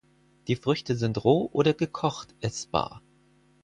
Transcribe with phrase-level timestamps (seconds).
[0.47, 3.03] Die Früchte sind roh oder gekocht essbar.